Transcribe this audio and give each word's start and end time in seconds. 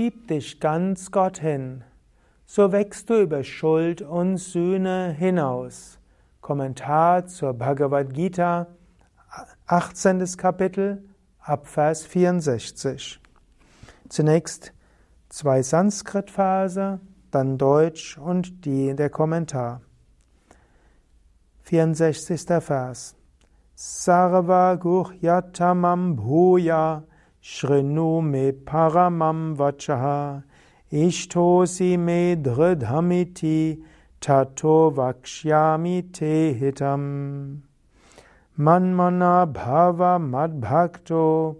Gib 0.00 0.28
dich 0.28 0.60
ganz 0.60 1.10
Gott 1.10 1.40
hin, 1.40 1.82
so 2.46 2.70
wächst 2.70 3.10
du 3.10 3.20
über 3.20 3.42
Schuld 3.42 4.00
und 4.00 4.36
Sühne 4.36 5.10
hinaus. 5.10 5.98
Kommentar 6.40 7.26
zur 7.26 7.52
Bhagavad 7.52 8.14
Gita, 8.14 8.68
18. 9.66 10.24
Kapitel, 10.36 11.02
Abvers 11.40 12.06
64. 12.06 13.20
Zunächst 14.08 14.72
zwei 15.30 15.64
Sanskrit-Verse, 15.64 17.00
dann 17.32 17.58
Deutsch 17.58 18.18
und 18.18 18.64
die 18.66 18.94
der 18.94 19.10
Kommentar. 19.10 19.80
64. 21.62 22.62
Vers. 22.62 23.16
Sarva 23.74 24.76
Guhyatamam 24.76 26.14
Bhuya 26.14 27.02
Shrinu 27.50 28.22
me 28.22 28.52
paramam 28.52 29.56
vachaha 29.56 30.44
ishtosi 30.92 31.98
me 31.98 32.36
dridhamiti 32.36 33.82
tato 34.20 34.90
vakshyami 34.90 36.12
te 36.12 36.52
hitam. 36.60 37.62
Manmana 38.58 39.50
bhava 39.50 40.12
madbhakto 40.32 41.56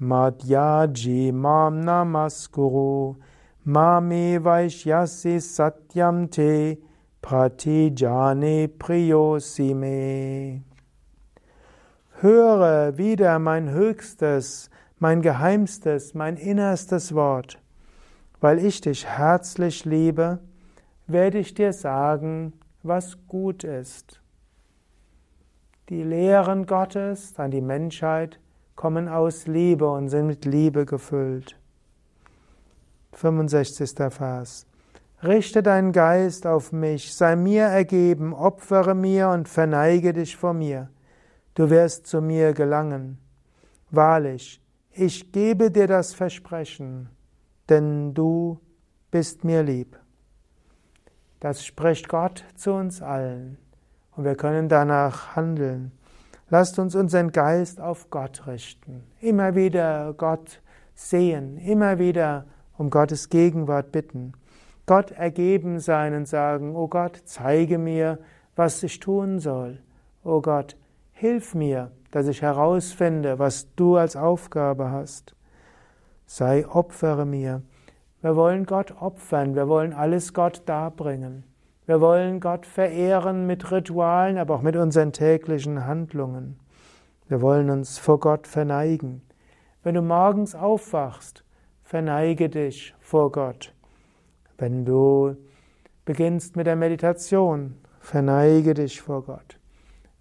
madhyaji 0.00 1.32
mam 1.32 1.84
namaskuru 1.84 3.16
mame 3.64 4.40
vaishyasi 4.40 5.36
satyam 5.38 6.28
te 6.28 6.78
pratijane 7.22 8.66
priyosime. 8.66 10.62
Höre 12.20 12.98
wieder 12.98 13.38
mein 13.38 13.68
höchstes, 13.68 14.68
mein 15.02 15.20
geheimstes, 15.20 16.14
mein 16.14 16.36
innerstes 16.36 17.12
Wort. 17.12 17.60
Weil 18.40 18.64
ich 18.64 18.80
dich 18.82 19.04
herzlich 19.04 19.84
liebe, 19.84 20.38
werde 21.08 21.38
ich 21.38 21.54
dir 21.54 21.72
sagen, 21.72 22.52
was 22.84 23.18
gut 23.26 23.64
ist. 23.64 24.22
Die 25.88 26.04
Lehren 26.04 26.66
Gottes 26.66 27.36
an 27.36 27.50
die 27.50 27.60
Menschheit 27.60 28.38
kommen 28.76 29.08
aus 29.08 29.48
Liebe 29.48 29.90
und 29.90 30.08
sind 30.08 30.28
mit 30.28 30.44
Liebe 30.44 30.86
gefüllt. 30.86 31.58
65. 33.14 33.90
Vers. 34.08 34.66
Richte 35.20 35.64
deinen 35.64 35.90
Geist 35.90 36.46
auf 36.46 36.70
mich, 36.70 37.12
sei 37.12 37.34
mir 37.34 37.64
ergeben, 37.64 38.32
opfere 38.32 38.94
mir 38.94 39.30
und 39.30 39.48
verneige 39.48 40.12
dich 40.12 40.36
vor 40.36 40.54
mir. 40.54 40.90
Du 41.54 41.70
wirst 41.70 42.06
zu 42.06 42.22
mir 42.22 42.52
gelangen. 42.52 43.18
Wahrlich, 43.90 44.61
ich 44.94 45.32
gebe 45.32 45.70
dir 45.70 45.86
das 45.86 46.14
Versprechen, 46.14 47.08
denn 47.68 48.14
du 48.14 48.60
bist 49.10 49.44
mir 49.44 49.62
lieb. 49.62 49.98
Das 51.40 51.64
spricht 51.64 52.08
Gott 52.08 52.44
zu 52.54 52.72
uns 52.72 53.02
allen 53.02 53.58
und 54.16 54.24
wir 54.24 54.36
können 54.36 54.68
danach 54.68 55.34
handeln. 55.34 55.92
Lasst 56.50 56.78
uns 56.78 56.94
unseren 56.94 57.32
Geist 57.32 57.80
auf 57.80 58.10
Gott 58.10 58.46
richten, 58.46 59.04
immer 59.20 59.54
wieder 59.54 60.12
Gott 60.14 60.60
sehen, 60.94 61.56
immer 61.58 61.98
wieder 61.98 62.44
um 62.76 62.90
Gottes 62.90 63.28
Gegenwart 63.28 63.92
bitten, 63.92 64.34
Gott 64.86 65.12
ergeben 65.12 65.78
sein 65.78 66.14
und 66.14 66.26
sagen, 66.26 66.74
O 66.74 66.88
Gott, 66.88 67.22
zeige 67.24 67.78
mir, 67.78 68.18
was 68.56 68.82
ich 68.82 68.98
tun 69.00 69.38
soll. 69.38 69.78
O 70.24 70.40
Gott, 70.40 70.76
hilf 71.12 71.54
mir, 71.54 71.92
dass 72.12 72.28
ich 72.28 72.42
herausfinde, 72.42 73.40
was 73.40 73.74
du 73.74 73.96
als 73.96 74.14
Aufgabe 74.14 74.90
hast. 74.90 75.34
Sei 76.26 76.66
opfere 76.68 77.26
mir. 77.26 77.62
Wir 78.20 78.36
wollen 78.36 78.66
Gott 78.66 78.94
opfern, 79.00 79.56
wir 79.56 79.66
wollen 79.66 79.92
alles 79.92 80.32
Gott 80.32 80.62
darbringen. 80.66 81.42
Wir 81.86 82.00
wollen 82.00 82.38
Gott 82.38 82.64
verehren 82.64 83.48
mit 83.48 83.72
Ritualen, 83.72 84.38
aber 84.38 84.54
auch 84.54 84.62
mit 84.62 84.76
unseren 84.76 85.12
täglichen 85.12 85.84
Handlungen. 85.84 86.60
Wir 87.26 87.40
wollen 87.40 87.70
uns 87.70 87.98
vor 87.98 88.20
Gott 88.20 88.46
verneigen. 88.46 89.22
Wenn 89.82 89.96
du 89.96 90.02
morgens 90.02 90.54
aufwachst, 90.54 91.44
verneige 91.82 92.48
dich 92.48 92.94
vor 93.00 93.32
Gott. 93.32 93.74
Wenn 94.58 94.84
du 94.84 95.36
beginnst 96.04 96.54
mit 96.56 96.66
der 96.66 96.76
Meditation, 96.76 97.78
verneige 98.00 98.74
dich 98.74 99.00
vor 99.00 99.24
Gott. 99.24 99.58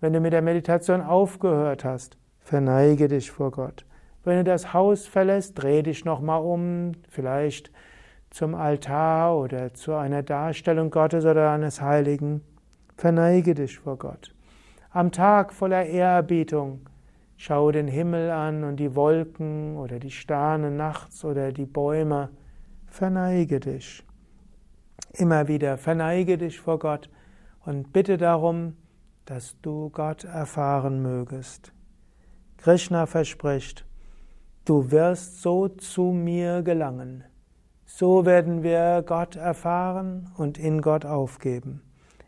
Wenn 0.02 0.14
du 0.14 0.20
mit 0.20 0.34
der 0.34 0.42
Meditation 0.42 1.02
aufgehört 1.02 1.86
hast, 1.86 2.18
verneige 2.40 3.08
dich 3.08 3.30
vor 3.30 3.52
Gott. 3.52 3.86
Wenn 4.24 4.38
du 4.38 4.44
das 4.44 4.74
Haus 4.74 5.06
verlässt, 5.06 5.62
dreh 5.62 5.84
dich 5.84 6.06
nochmal 6.06 6.42
um, 6.42 6.94
vielleicht 7.08 7.72
zum 8.32 8.56
Altar 8.56 9.38
oder 9.38 9.76
zu 9.76 9.94
einer 9.94 10.24
Darstellung 10.24 10.90
Gottes 10.90 11.24
oder 11.24 11.52
eines 11.52 11.82
Heiligen. 11.82 12.42
Verneige 12.98 13.54
dich 13.54 13.78
vor 13.78 13.98
Gott. 13.98 14.34
Am 14.90 15.12
Tag 15.12 15.54
voller 15.54 15.86
Ehrerbietung 15.86 16.82
schau 17.38 17.72
den 17.72 17.88
Himmel 17.88 18.32
an 18.32 18.64
und 18.64 18.78
die 18.78 18.96
Wolken 18.96 19.78
oder 19.78 20.00
die 20.00 20.10
Sterne 20.10 20.72
nachts 20.72 21.24
oder 21.24 21.52
die 21.52 21.68
Bäume. 21.68 22.30
Verneige 22.88 23.60
dich. 23.60 24.04
Immer 25.14 25.48
wieder 25.48 25.78
verneige 25.78 26.40
dich 26.40 26.60
vor 26.60 26.80
Gott 26.80 27.08
und 27.66 27.94
bitte 27.94 28.18
darum, 28.18 28.78
dass 29.26 29.60
du 29.62 29.90
Gott 29.90 30.24
erfahren 30.24 31.02
mögest. 31.02 31.74
Krishna 32.58 33.06
verspricht, 33.06 33.86
du 34.66 34.92
wirst 34.92 35.42
so 35.42 35.68
zu 35.68 36.04
mir 36.12 36.62
gelangen. 36.62 37.24
So 37.86 38.26
werden 38.26 38.64
wir 38.64 39.04
Gott 39.06 39.36
erfahren 39.36 40.32
und 40.38 40.58
in 40.58 40.82
Gott 40.82 41.06
aufgeben. 41.06 41.82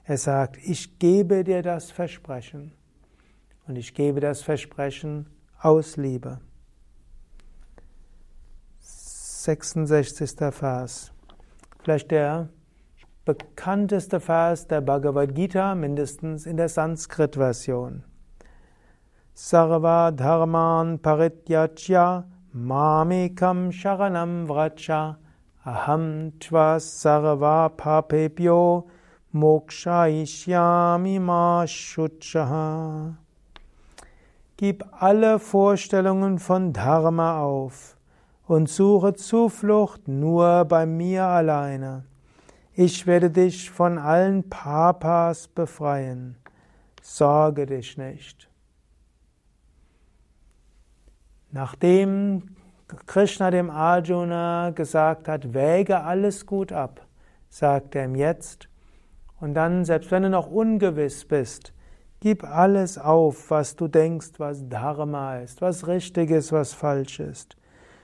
Er 0.03 0.17
sagt, 0.17 0.57
ich 0.57 0.99
gebe 0.99 1.43
dir 1.43 1.61
das 1.61 1.91
Versprechen. 1.91 2.73
Und 3.67 3.77
ich 3.77 3.93
gebe 3.93 4.19
das 4.19 4.41
Versprechen 4.41 5.29
aus 5.59 5.95
Liebe. 5.95 6.41
66. 8.79 10.31
Vers. 10.51 11.13
Vielleicht 11.81 12.11
der 12.11 12.49
bekannteste 13.25 14.19
Vers 14.19 14.67
der 14.67 14.81
Bhagavad 14.81 15.33
Gita, 15.33 15.75
mindestens 15.75 16.45
in 16.45 16.57
der 16.57 16.69
Sanskrit-Version. 16.69 18.03
Sarva 19.33 20.11
Dharman 20.11 20.99
Parityajya 20.99 22.25
Mamikam 22.53 23.71
Sharanam 23.71 24.45
Vracha 24.45 25.17
Aham 25.65 26.33
Tva 26.39 26.79
Sarva 26.79 27.69
Papebhyo 27.69 28.83
Mokshaishyami 29.33 31.19
Ma 31.19 31.65
Shuchaha 31.65 33.15
Gib 34.57 34.85
alle 34.99 35.39
Vorstellungen 35.39 36.37
von 36.37 36.73
Dharma 36.73 37.41
auf 37.41 37.97
und 38.45 38.69
suche 38.69 39.13
Zuflucht 39.15 40.07
nur 40.07 40.65
bei 40.65 40.85
mir 40.85 41.23
alleine. 41.23 42.05
Ich 42.75 43.05
werde 43.05 43.29
dich 43.29 43.69
von 43.69 43.99
allen 43.99 44.49
Papas 44.49 45.47
befreien. 45.47 46.37
Sorge 47.03 47.67
dich 47.67 47.99
nicht. 47.99 48.49
Nachdem 51.51 52.55
Krishna 53.05 53.51
dem 53.51 53.69
Arjuna 53.69 54.71
gesagt 54.71 55.27
hat, 55.27 55.53
wäge 55.53 56.01
alles 56.01 56.47
gut 56.47 56.71
ab, 56.71 57.05
sagt 57.49 57.95
er 57.95 58.05
ihm 58.05 58.15
jetzt, 58.15 58.69
und 59.39 59.53
dann, 59.53 59.85
selbst 59.85 60.09
wenn 60.09 60.23
du 60.23 60.29
noch 60.29 60.49
ungewiss 60.49 61.25
bist, 61.25 61.73
gib 62.21 62.43
alles 62.43 62.97
auf, 62.97 63.51
was 63.51 63.75
du 63.75 63.87
denkst, 63.87 64.31
was 64.39 64.67
Dharma 64.67 65.37
ist, 65.39 65.61
was 65.61 65.85
richtig 65.85 66.31
ist, 66.31 66.51
was 66.51 66.73
falsch 66.73 67.19
ist. 67.19 67.55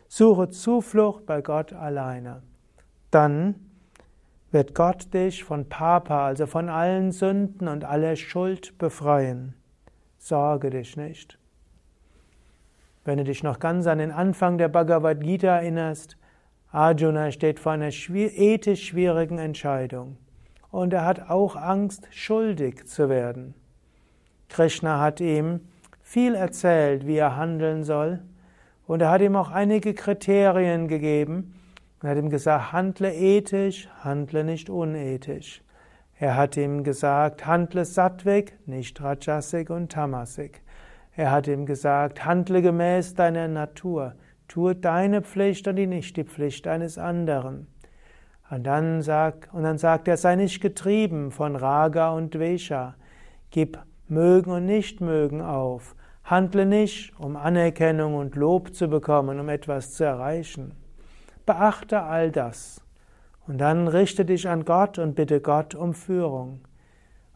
Suche 0.07 0.49
Zuflucht 0.49 1.25
bei 1.25 1.41
Gott 1.41 1.73
alleine. 1.73 2.43
Dann 3.09 3.68
wird 4.51 4.73
Gott 4.73 5.13
dich 5.13 5.43
von 5.43 5.69
Papa, 5.69 6.25
also 6.25 6.47
von 6.47 6.69
allen 6.69 7.11
Sünden 7.11 7.67
und 7.67 7.85
aller 7.85 8.15
Schuld 8.15 8.77
befreien. 8.77 9.53
Sorge 10.17 10.69
dich 10.69 10.97
nicht. 10.97 11.37
Wenn 13.05 13.17
du 13.17 13.23
dich 13.23 13.43
noch 13.43 13.59
ganz 13.59 13.87
an 13.87 13.99
den 13.99 14.11
Anfang 14.11 14.57
der 14.57 14.67
Bhagavad 14.67 15.21
Gita 15.21 15.47
erinnerst, 15.47 16.17
Arjuna 16.71 17.31
steht 17.31 17.59
vor 17.59 17.71
einer 17.71 17.89
ethisch 17.89 18.87
schwierigen 18.87 19.39
Entscheidung 19.39 20.17
und 20.71 20.93
er 20.93 21.05
hat 21.05 21.29
auch 21.29 21.55
Angst, 21.55 22.07
schuldig 22.11 22.87
zu 22.87 23.09
werden. 23.09 23.55
Krishna 24.49 24.99
hat 24.99 25.19
ihm 25.19 25.61
viel 26.01 26.35
erzählt, 26.35 27.07
wie 27.07 27.17
er 27.17 27.35
handeln 27.35 27.83
soll, 27.83 28.19
und 28.87 29.01
er 29.01 29.11
hat 29.11 29.21
ihm 29.21 29.35
auch 29.35 29.51
einige 29.51 29.93
Kriterien 29.93 30.87
gegeben, 30.87 31.53
er 32.01 32.11
hat 32.11 32.17
ihm 32.17 32.29
gesagt, 32.29 32.71
handle 32.71 33.13
ethisch, 33.13 33.89
handle 34.03 34.43
nicht 34.43 34.69
unethisch. 34.69 35.61
Er 36.17 36.35
hat 36.35 36.55
ihm 36.57 36.83
gesagt, 36.83 37.45
handle 37.45 37.83
sattwig, 37.85 38.57
nicht 38.65 39.01
rajasik 39.01 39.69
und 39.69 39.91
tamasik. 39.91 40.61
Er 41.15 41.31
hat 41.31 41.47
ihm 41.47 41.65
gesagt, 41.65 42.23
handle 42.25 42.61
gemäß 42.61 43.15
deiner 43.15 43.47
Natur, 43.47 44.15
tue 44.47 44.75
deine 44.75 45.21
Pflicht 45.21 45.67
und 45.67 45.75
nicht 45.75 46.15
die 46.15 46.23
Pflicht 46.23 46.67
eines 46.67 46.97
anderen. 46.97 47.67
Und 48.49 48.63
dann, 48.63 49.01
sag, 49.01 49.49
und 49.53 49.63
dann 49.63 49.77
sagt 49.77 50.07
er, 50.07 50.17
sei 50.17 50.35
nicht 50.35 50.61
getrieben 50.61 51.31
von 51.31 51.55
Raga 51.55 52.11
und 52.11 52.33
Dvesha. 52.33 52.95
Gib 53.51 53.77
mögen 54.07 54.51
und 54.51 54.65
nicht 54.65 55.01
mögen 55.01 55.41
auf. 55.41 55.95
Handle 56.23 56.65
nicht, 56.65 57.13
um 57.19 57.35
Anerkennung 57.35 58.15
und 58.15 58.35
Lob 58.35 58.73
zu 58.73 58.87
bekommen, 58.87 59.39
um 59.39 59.49
etwas 59.49 59.93
zu 59.93 60.03
erreichen. 60.03 60.73
Beachte 61.49 62.03
all 62.03 62.29
das. 62.29 62.79
Und 63.47 63.57
dann 63.57 63.87
richte 63.87 64.23
dich 64.23 64.47
an 64.47 64.65
Gott 64.65 64.99
und 64.99 65.15
bitte 65.15 65.41
Gott 65.41 65.73
um 65.73 65.95
Führung. 65.95 66.59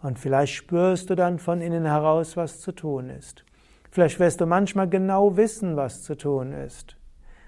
Und 0.04 0.20
vielleicht 0.20 0.54
spürst 0.54 1.10
du 1.10 1.16
dann 1.16 1.40
von 1.40 1.62
innen 1.62 1.86
heraus, 1.88 2.38
was 2.38 2.60
zu 2.62 2.74
tun 2.74 3.10
ist. 3.10 3.44
Vielleicht 3.90 4.20
wirst 4.20 4.40
du 4.40 4.46
manchmal 4.46 4.88
genau 4.88 5.36
wissen, 5.36 5.78
was 5.78 6.04
zu 6.04 6.16
tun 6.16 6.54
ist. 6.54 6.96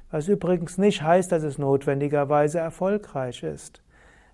Was 0.09 0.27
übrigens 0.27 0.79
nicht 0.79 1.03
heißt, 1.03 1.31
dass 1.31 1.43
es 1.43 1.59
notwendigerweise 1.59 2.57
erfolgreich 2.57 3.43
ist. 3.43 3.83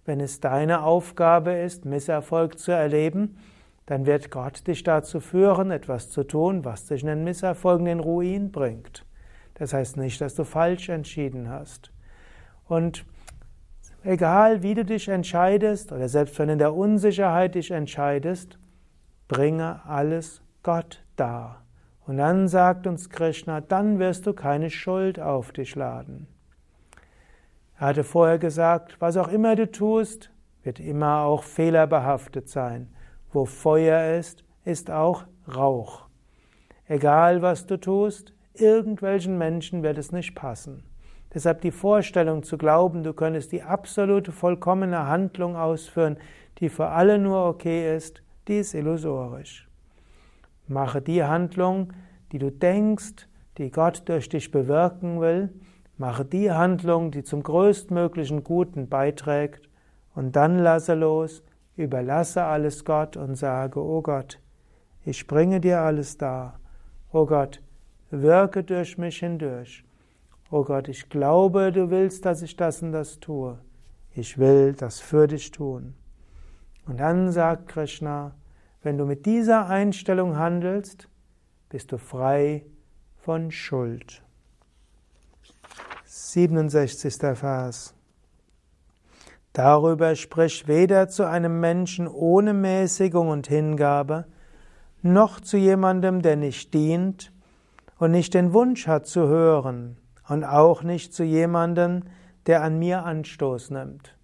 Wenn 0.05 0.21
es 0.21 0.39
deine 0.39 0.83
Aufgabe 0.83 1.51
ist, 1.51 1.83
Misserfolg 1.83 2.57
zu 2.57 2.71
erleben, 2.71 3.39
dann 3.87 4.05
wird 4.05 4.31
Gott 4.31 4.65
dich 4.67 4.83
dazu 4.83 5.19
führen, 5.19 5.69
etwas 5.69 6.09
zu 6.09 6.23
tun, 6.23 6.63
was 6.63 6.85
dich 6.85 7.01
in 7.01 7.09
den 7.09 7.25
Misserfolg, 7.25 7.85
in 7.85 7.99
Ruin 7.99 8.53
bringt. 8.53 9.05
Das 9.55 9.73
heißt 9.73 9.97
nicht, 9.97 10.21
dass 10.21 10.35
du 10.35 10.45
falsch 10.45 10.87
entschieden 10.87 11.49
hast. 11.49 11.91
Und 12.71 13.05
egal 14.05 14.63
wie 14.63 14.75
du 14.75 14.85
dich 14.85 15.09
entscheidest 15.09 15.91
oder 15.91 16.07
selbst 16.07 16.39
wenn 16.39 16.47
du 16.47 16.53
in 16.53 16.59
der 16.59 16.73
Unsicherheit 16.73 17.55
dich 17.55 17.69
entscheidest, 17.69 18.57
bringe 19.27 19.81
alles 19.85 20.41
Gott 20.63 21.03
dar. 21.17 21.65
Und 22.07 22.15
dann 22.15 22.47
sagt 22.47 22.87
uns 22.87 23.09
Krishna, 23.09 23.59
dann 23.59 23.99
wirst 23.99 24.25
du 24.25 24.31
keine 24.31 24.69
Schuld 24.69 25.19
auf 25.19 25.51
dich 25.51 25.75
laden. 25.75 26.27
Er 27.77 27.87
hatte 27.87 28.05
vorher 28.05 28.39
gesagt, 28.39 28.95
was 29.01 29.17
auch 29.17 29.27
immer 29.27 29.57
du 29.57 29.69
tust, 29.69 30.31
wird 30.63 30.79
immer 30.79 31.23
auch 31.23 31.43
fehlerbehaftet 31.43 32.47
sein. 32.47 32.87
Wo 33.33 33.43
Feuer 33.43 34.17
ist, 34.17 34.45
ist 34.63 34.89
auch 34.89 35.25
Rauch. 35.53 36.07
Egal 36.87 37.41
was 37.41 37.65
du 37.65 37.77
tust, 37.77 38.33
irgendwelchen 38.53 39.37
Menschen 39.37 39.83
wird 39.83 39.97
es 39.97 40.13
nicht 40.13 40.35
passen. 40.35 40.83
Deshalb 41.33 41.61
die 41.61 41.71
Vorstellung 41.71 42.43
zu 42.43 42.57
glauben, 42.57 43.03
du 43.03 43.13
könntest 43.13 43.51
die 43.51 43.63
absolute, 43.63 44.31
vollkommene 44.31 45.07
Handlung 45.07 45.55
ausführen, 45.55 46.17
die 46.59 46.69
für 46.69 46.87
alle 46.87 47.17
nur 47.17 47.45
okay 47.47 47.95
ist, 47.95 48.21
die 48.47 48.57
ist 48.57 48.73
illusorisch. 48.73 49.67
Mache 50.67 51.01
die 51.01 51.23
Handlung, 51.23 51.93
die 52.31 52.39
du 52.39 52.51
denkst, 52.51 53.27
die 53.57 53.71
Gott 53.71 54.03
durch 54.07 54.29
dich 54.29 54.51
bewirken 54.51 55.21
will. 55.21 55.49
Mache 55.97 56.25
die 56.25 56.51
Handlung, 56.51 57.11
die 57.11 57.23
zum 57.23 57.43
größtmöglichen 57.43 58.43
Guten 58.43 58.89
beiträgt. 58.89 59.69
Und 60.15 60.35
dann 60.35 60.59
lasse 60.59 60.93
los, 60.93 61.43
überlasse 61.75 62.43
alles 62.43 62.85
Gott 62.85 63.17
und 63.17 63.35
sage, 63.35 63.79
oh 63.81 64.01
Gott, 64.01 64.39
ich 65.05 65.27
bringe 65.27 65.59
dir 65.59 65.81
alles 65.81 66.17
dar. 66.17 66.59
Oh 67.11 67.25
Gott, 67.25 67.61
wirke 68.09 68.63
durch 68.63 68.97
mich 68.97 69.19
hindurch. 69.19 69.83
Oh 70.53 70.65
Gott, 70.65 70.89
ich 70.89 71.07
glaube, 71.07 71.71
du 71.71 71.89
willst, 71.89 72.25
dass 72.25 72.41
ich 72.41 72.57
das 72.57 72.81
und 72.81 72.91
das 72.91 73.21
tue. 73.21 73.57
Ich 74.13 74.37
will 74.37 74.73
das 74.73 74.99
für 74.99 75.25
dich 75.25 75.51
tun. 75.51 75.93
Und 76.85 76.99
dann 76.99 77.31
sagt 77.31 77.69
Krishna, 77.69 78.35
wenn 78.83 78.97
du 78.97 79.05
mit 79.05 79.25
dieser 79.25 79.67
Einstellung 79.67 80.35
handelst, 80.35 81.07
bist 81.69 81.93
du 81.93 81.97
frei 81.97 82.65
von 83.15 83.49
Schuld. 83.49 84.21
67. 86.03 87.15
Vers. 87.37 87.93
Darüber 89.53 90.15
sprich 90.15 90.67
weder 90.67 91.07
zu 91.07 91.25
einem 91.25 91.61
Menschen 91.61 92.09
ohne 92.09 92.53
Mäßigung 92.53 93.29
und 93.29 93.47
Hingabe, 93.47 94.25
noch 95.01 95.39
zu 95.39 95.55
jemandem, 95.55 96.21
der 96.21 96.35
nicht 96.35 96.73
dient 96.73 97.31
und 97.99 98.11
nicht 98.11 98.33
den 98.33 98.51
Wunsch 98.51 98.87
hat 98.87 99.07
zu 99.07 99.29
hören, 99.29 99.95
und 100.31 100.45
auch 100.45 100.81
nicht 100.81 101.13
zu 101.13 101.25
jemandem, 101.25 102.03
der 102.45 102.63
an 102.63 102.79
mir 102.79 103.03
Anstoß 103.03 103.69
nimmt. 103.71 104.15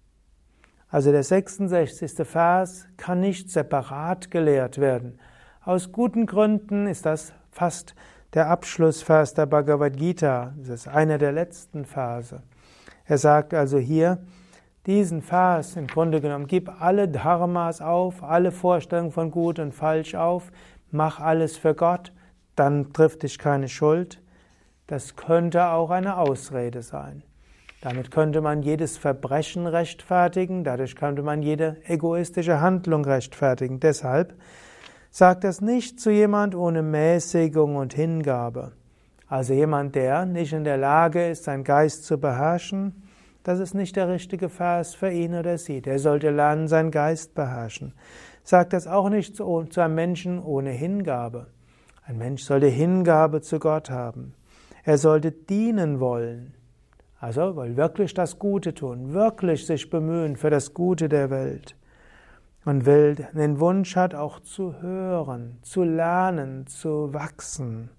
Also 0.88 1.12
der 1.12 1.22
66. 1.22 2.26
Vers 2.26 2.86
kann 2.96 3.20
nicht 3.20 3.50
separat 3.50 4.30
gelehrt 4.30 4.78
werden. 4.78 5.18
Aus 5.62 5.92
guten 5.92 6.24
Gründen 6.24 6.86
ist 6.86 7.04
das 7.04 7.34
fast 7.50 7.94
der 8.32 8.48
Abschlussvers 8.48 9.34
der 9.34 9.44
Bhagavad 9.44 9.98
Gita. 9.98 10.54
Das 10.56 10.70
ist 10.70 10.88
einer 10.88 11.18
der 11.18 11.32
letzten 11.32 11.84
Verse. 11.84 12.40
Er 13.04 13.18
sagt 13.18 13.52
also 13.52 13.76
hier, 13.76 14.16
diesen 14.86 15.20
Vers 15.20 15.76
im 15.76 15.88
Grunde 15.88 16.22
genommen, 16.22 16.46
gib 16.46 16.70
alle 16.80 17.08
Dharmas 17.08 17.82
auf, 17.82 18.22
alle 18.22 18.50
Vorstellungen 18.50 19.12
von 19.12 19.30
gut 19.30 19.58
und 19.58 19.74
falsch 19.74 20.14
auf, 20.14 20.52
mach 20.90 21.20
alles 21.20 21.58
für 21.58 21.74
Gott, 21.74 22.14
dann 22.56 22.94
trifft 22.94 23.24
dich 23.24 23.38
keine 23.38 23.68
Schuld. 23.68 24.22
Das 24.88 25.16
könnte 25.16 25.66
auch 25.66 25.90
eine 25.90 26.16
Ausrede 26.16 26.80
sein. 26.80 27.22
Damit 27.82 28.10
könnte 28.10 28.40
man 28.40 28.62
jedes 28.62 28.96
Verbrechen 28.96 29.66
rechtfertigen, 29.66 30.64
dadurch 30.64 30.96
könnte 30.96 31.22
man 31.22 31.42
jede 31.42 31.76
egoistische 31.84 32.60
Handlung 32.60 33.04
rechtfertigen. 33.04 33.80
Deshalb 33.80 34.34
sagt 35.10 35.44
das 35.44 35.60
nicht 35.60 36.00
zu 36.00 36.10
jemand 36.10 36.54
ohne 36.54 36.82
Mäßigung 36.82 37.76
und 37.76 37.92
Hingabe. 37.92 38.72
Also 39.28 39.52
jemand, 39.52 39.94
der 39.94 40.24
nicht 40.24 40.54
in 40.54 40.64
der 40.64 40.78
Lage 40.78 41.28
ist, 41.28 41.44
seinen 41.44 41.64
Geist 41.64 42.04
zu 42.04 42.18
beherrschen, 42.18 43.04
das 43.42 43.60
ist 43.60 43.74
nicht 43.74 43.94
der 43.94 44.08
richtige 44.08 44.48
Vers 44.48 44.94
für 44.94 45.10
ihn 45.10 45.34
oder 45.34 45.58
sie. 45.58 45.82
Der 45.82 45.98
sollte 45.98 46.30
lernen, 46.30 46.66
seinen 46.66 46.90
Geist 46.90 47.34
beherrschen. 47.34 47.92
Sagt 48.42 48.72
das 48.72 48.86
auch 48.86 49.10
nicht 49.10 49.36
zu, 49.36 49.66
einem 49.76 49.94
Menschen 49.94 50.42
ohne 50.42 50.70
Hingabe. 50.70 51.46
Ein 52.06 52.16
Mensch 52.16 52.42
sollte 52.42 52.68
Hingabe 52.68 53.42
zu 53.42 53.58
Gott 53.58 53.90
haben. 53.90 54.34
Er 54.88 54.96
sollte 54.96 55.32
dienen 55.32 56.00
wollen. 56.00 56.54
Also 57.20 57.56
will 57.56 57.76
wirklich 57.76 58.14
das 58.14 58.38
Gute 58.38 58.72
tun, 58.72 59.12
wirklich 59.12 59.66
sich 59.66 59.90
bemühen 59.90 60.34
für 60.36 60.48
das 60.48 60.72
Gute 60.72 61.10
der 61.10 61.28
Welt. 61.28 61.76
Und 62.64 62.86
will 62.86 63.16
den 63.34 63.60
Wunsch 63.60 63.96
hat, 63.96 64.14
auch 64.14 64.40
zu 64.40 64.80
hören, 64.80 65.58
zu 65.60 65.82
lernen, 65.82 66.66
zu 66.68 67.12
wachsen. 67.12 67.90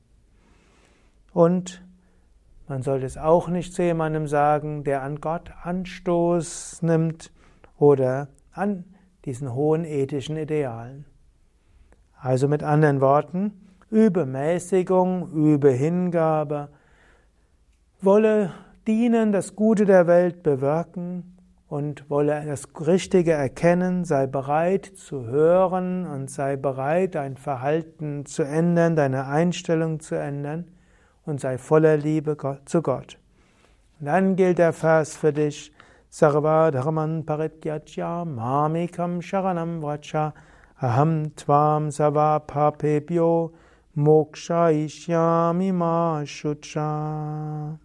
Und 1.32 1.86
man 2.68 2.82
sollte 2.82 3.06
es 3.06 3.20
auch 3.20 3.50
nicht 3.50 3.72
zu 3.72 3.84
jemandem 3.84 4.26
sagen, 4.26 4.84
der 4.84 5.04
an 5.04 5.22
Gott 5.22 5.52
Anstoß 5.62 6.82
nimmt 6.82 7.32
oder 7.78 8.30
an 8.52 8.84
diesen 9.26 9.54
hohen 9.54 9.86
ethischen 9.86 10.38
Idealen. 10.38 11.06
Also 12.20 12.48
mit 12.48 12.64
anderen 12.64 13.00
Worten, 13.00 13.54
übe 13.92 14.26
Mäßigung, 14.26 15.32
übe 15.34 15.70
Hingabe, 15.70 16.70
wolle 18.02 18.52
dienen, 18.88 19.32
das 19.32 19.56
Gute 19.56 19.86
der 19.86 20.08
Welt 20.08 20.44
bewirken 20.44 21.38
und 21.68 22.10
wolle 22.10 22.44
das 22.46 22.68
Richtige 22.88 23.34
erkennen, 23.34 24.06
sei 24.06 24.26
bereit 24.26 24.86
zu 24.86 25.26
hören 25.26 26.08
und 26.08 26.30
sei 26.30 26.56
bereit, 26.56 27.16
dein 27.16 27.38
Verhalten 27.38 28.26
zu 28.26 28.44
ändern, 28.44 28.96
deine 28.96 29.28
Einstellung 29.28 30.00
zu 30.00 30.16
ändern 30.16 30.66
und 31.26 31.40
sei 31.40 31.58
voller 31.58 31.98
Liebe 31.98 32.38
zu 32.66 32.82
Gott. 32.82 33.18
Und 34.00 34.06
dann 34.06 34.36
gilt 34.36 34.58
der 34.58 34.74
Vers 34.74 35.16
für 35.16 35.34
dich, 35.34 35.72
Sarva 36.12 36.72
Dharman 36.72 37.24
Parityajya 37.24 38.26
Mamikam 38.26 39.22
Sharanam 39.22 39.80
Vracha 39.80 40.34
Aham 40.82 41.36
Tvam 41.36 41.92
Sava 41.92 42.40
Papebhyo 42.40 43.52
Moksha 43.96 44.72
Ishyami 44.72 45.72
Ma 45.72 46.24
Shucha 46.26 47.78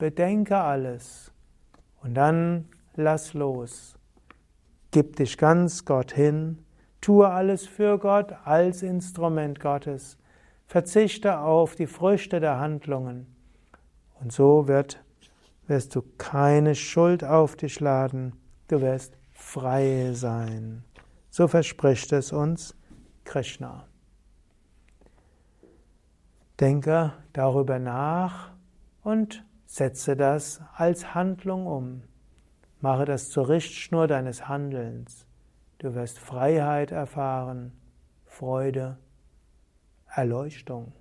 Bedenke 0.00 0.56
alles 0.56 1.30
und 2.02 2.14
dann 2.14 2.70
lass 2.94 3.34
los. 3.34 3.98
Gib 4.92 5.16
dich 5.16 5.36
ganz 5.36 5.84
Gott 5.84 6.12
hin, 6.12 6.64
tue 7.02 7.28
alles 7.28 7.66
für 7.66 7.98
Gott 7.98 8.32
als 8.44 8.82
Instrument 8.82 9.60
Gottes, 9.60 10.16
verzichte 10.66 11.40
auf 11.40 11.76
die 11.76 11.86
Früchte 11.86 12.40
der 12.40 12.58
Handlungen 12.58 13.26
und 14.20 14.32
so 14.32 14.66
wird, 14.66 15.04
wirst 15.66 15.94
du 15.94 16.02
keine 16.16 16.74
Schuld 16.74 17.22
auf 17.22 17.54
dich 17.54 17.78
laden, 17.78 18.32
du 18.68 18.80
wirst 18.80 19.18
frei 19.32 20.12
sein. 20.14 20.82
So 21.28 21.46
verspricht 21.46 22.10
es 22.12 22.32
uns 22.32 22.74
Krishna. 23.24 23.86
Denke 26.58 27.12
darüber 27.34 27.78
nach 27.78 28.52
und 29.02 29.44
Setze 29.72 30.16
das 30.16 30.60
als 30.74 31.14
Handlung 31.14 31.68
um. 31.68 32.02
Mache 32.80 33.04
das 33.04 33.30
zur 33.30 33.48
Richtschnur 33.48 34.08
deines 34.08 34.48
Handelns. 34.48 35.26
Du 35.78 35.94
wirst 35.94 36.18
Freiheit 36.18 36.90
erfahren, 36.90 37.70
Freude, 38.26 38.98
Erleuchtung. 40.08 40.92